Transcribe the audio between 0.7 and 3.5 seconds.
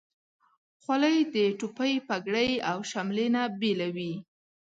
خولۍ د ټوپۍ، پګړۍ، او شملې نه